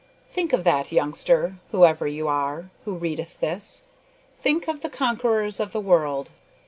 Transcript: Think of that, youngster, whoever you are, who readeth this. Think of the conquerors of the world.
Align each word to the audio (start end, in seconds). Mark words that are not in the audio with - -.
Think 0.31 0.51
of 0.51 0.63
that, 0.63 0.91
youngster, 0.91 1.57
whoever 1.69 2.07
you 2.07 2.27
are, 2.27 2.71
who 2.85 2.95
readeth 2.95 3.39
this. 3.39 3.83
Think 4.39 4.67
of 4.67 4.81
the 4.81 4.89
conquerors 4.89 5.59
of 5.59 5.73
the 5.73 5.79
world. 5.79 6.31